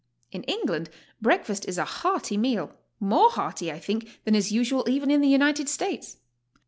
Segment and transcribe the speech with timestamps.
[0.31, 0.89] In England
[1.21, 5.27] breakfast is a hearty meal, more hearty, I think, than is usual even in the
[5.27, 6.17] United States.